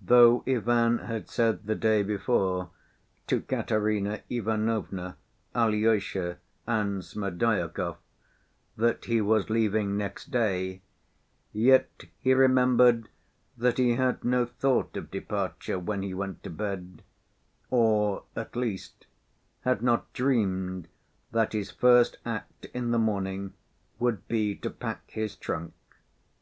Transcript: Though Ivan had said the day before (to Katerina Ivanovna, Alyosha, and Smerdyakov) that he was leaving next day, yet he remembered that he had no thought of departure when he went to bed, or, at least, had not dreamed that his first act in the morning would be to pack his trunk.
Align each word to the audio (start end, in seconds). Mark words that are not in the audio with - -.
Though 0.00 0.42
Ivan 0.48 0.96
had 1.00 1.28
said 1.28 1.66
the 1.66 1.74
day 1.74 2.02
before 2.02 2.70
(to 3.26 3.42
Katerina 3.42 4.22
Ivanovna, 4.30 5.18
Alyosha, 5.54 6.38
and 6.66 7.04
Smerdyakov) 7.04 7.98
that 8.78 9.04
he 9.04 9.20
was 9.20 9.50
leaving 9.50 9.98
next 9.98 10.30
day, 10.30 10.80
yet 11.52 11.90
he 12.18 12.32
remembered 12.32 13.10
that 13.58 13.76
he 13.76 13.96
had 13.96 14.24
no 14.24 14.46
thought 14.46 14.96
of 14.96 15.10
departure 15.10 15.78
when 15.78 16.00
he 16.02 16.14
went 16.14 16.42
to 16.44 16.48
bed, 16.48 17.02
or, 17.68 18.22
at 18.34 18.56
least, 18.56 19.06
had 19.64 19.82
not 19.82 20.10
dreamed 20.14 20.88
that 21.30 21.52
his 21.52 21.70
first 21.70 22.16
act 22.24 22.64
in 22.72 22.90
the 22.90 22.98
morning 22.98 23.52
would 23.98 24.26
be 24.28 24.54
to 24.56 24.70
pack 24.70 25.02
his 25.10 25.36
trunk. 25.36 25.74